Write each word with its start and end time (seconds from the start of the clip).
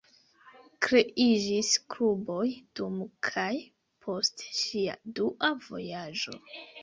Kreiĝis 0.85 1.67
kluboj 1.95 2.45
dum 2.79 2.97
kaj 3.29 3.51
post 4.05 4.43
ŝia 4.61 4.97
dua 5.19 5.53
vojaĝo. 5.69 6.37